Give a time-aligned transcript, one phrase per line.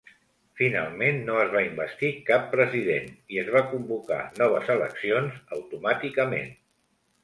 [0.61, 6.55] Finalment no es va investir cap president i es van convocar noves eleccions automàticament.